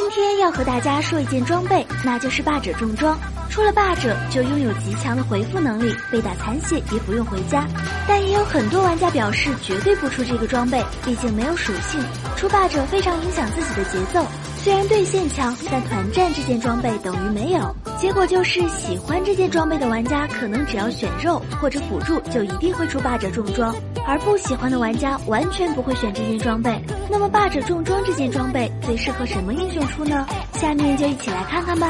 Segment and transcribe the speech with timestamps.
[0.00, 3.18] 今天要和大家说一件装备，那就是霸者重装。
[3.50, 7.66] 出了霸者就拥有极强的回复能力，被打残血也不用回家。
[8.06, 12.00] 但也有很多玩家表示绝对不出这个装备，毕竟没有属性，
[12.36, 14.24] 出霸者非常影响自己的节奏。
[14.62, 17.74] 虽然对线强，但团战这件装备等于没有。
[18.00, 23.74] 结果就是喜欢这件装备的玩家，可能只要选肉或者辅助，就一定会出霸者重装；
[24.06, 26.80] 而不喜欢的玩家完全不会选这件装备。
[27.10, 30.24] 那么霸者重装这件装备最适合什么英雄出呢？
[30.54, 31.88] 下面就一起来看看吧。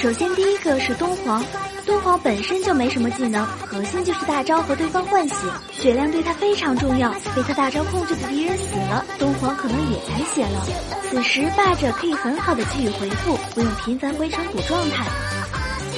[0.00, 1.44] 首先，第一个是敦煌。
[1.84, 5.34] 敦煌本身就没什么技能，核心就是大招和对方换血，
[5.72, 7.10] 血量对他非常重要。
[7.34, 10.64] 被他大招控制的敌人死了，敦煌可能也残血了。
[11.02, 15.04] 此时霸者可以很好的给予回复，不用频繁回城补状态。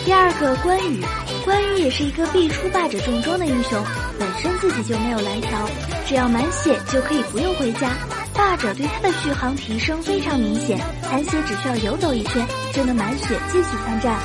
[0.07, 1.05] 第二个关羽，
[1.45, 3.79] 关羽也是一个必出霸者重装的英雄，
[4.19, 5.69] 本身自己就没有蓝条，
[6.07, 7.91] 只要满血就可以不用回家。
[8.41, 14.19] 霸者对他的续航提升非常明显，残血只需要游走一圈就能满血继续参战。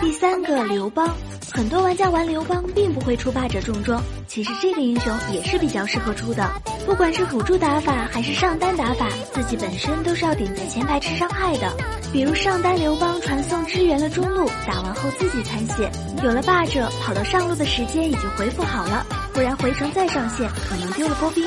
[0.00, 1.08] 第三个刘邦，
[1.52, 6.50] 很多玩家玩刘邦并不会出霸者重装，其实这个英雄也是比较适合出的。
[6.84, 11.72] 不管是辅助打法还是上单打法，自己本身都是要顶在前排吃伤害的。
[12.12, 15.88] 比如上单刘邦传送支援了中路，打完后自己残血，
[16.24, 21.44] 有了霸者跑到上路的时间已经回复好了，不然回城再上线可能丢了波兵。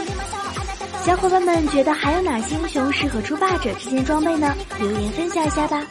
[1.05, 4.55] 小伙伴们觉得还有哪些英雄适合出霸者这件装备呢？
[4.79, 5.85] 留言分享一下吧。